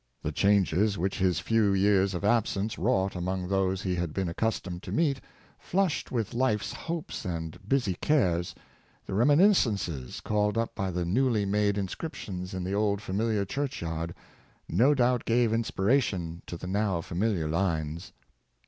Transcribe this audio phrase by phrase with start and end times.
[0.23, 4.81] The changes which his few years of absence wrought among those he had been accustomed
[4.81, 5.21] to meet,
[5.59, 8.55] flushed with Hfe's hopes and" busy cares
[9.05, 13.83] "—the reminis cences called up by the newly made inscriptions in the old familiar church
[13.83, 14.15] yard—
[14.67, 18.11] no doubt gave inspiration to the now familiar lines.